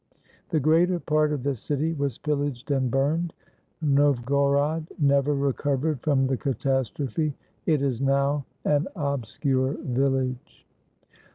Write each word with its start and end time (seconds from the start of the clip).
The 0.49 0.59
greater 0.59 0.99
part 0.99 1.31
of 1.31 1.43
the 1.43 1.53
city 1.55 1.93
was 1.93 2.17
pillaged 2.17 2.71
and 2.71 2.89
burned. 2.89 3.35
Nov 3.83 4.25
gorod 4.25 4.87
never 4.97 5.35
recovered 5.35 6.01
from 6.01 6.25
the 6.25 6.37
catastrophe: 6.37 7.35
it 7.67 7.83
is 7.83 8.01
now 8.01 8.45
an 8.65 8.87
obscure 8.95 9.73
village. 9.73 10.65